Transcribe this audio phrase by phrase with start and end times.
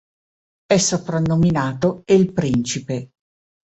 [0.65, 3.11] È soprannominato "El Príncipe".